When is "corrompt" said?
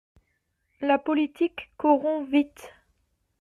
1.77-2.27